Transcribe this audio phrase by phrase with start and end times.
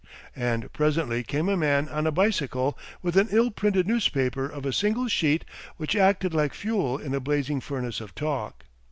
[0.35, 4.73] And presently came a man on a bicycle with an ill printed newspaper of a
[4.73, 5.45] single sheet
[5.77, 8.65] which acted like fuel in a blazing furnace of talk.